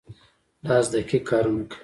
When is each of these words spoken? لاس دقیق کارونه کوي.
لاس 0.67 0.85
دقیق 0.95 1.23
کارونه 1.29 1.63
کوي. 1.71 1.79